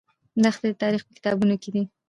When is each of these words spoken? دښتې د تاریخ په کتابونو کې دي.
دښتې 0.43 0.67
د 0.71 0.75
تاریخ 0.81 1.01
په 1.05 1.11
کتابونو 1.17 1.55
کې 1.61 1.69
دي. 1.73 1.83